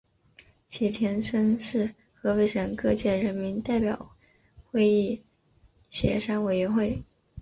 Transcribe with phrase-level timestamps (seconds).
[0.67, 4.13] 其前身是河北省各界人民代表
[4.71, 5.21] 会议
[5.91, 7.03] 协商委员会。